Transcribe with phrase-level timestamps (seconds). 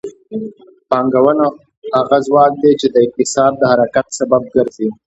[0.89, 1.45] پانګونه
[1.97, 4.87] هغه ځواک دی چې د اقتصاد د حرکت سبب ګرځي.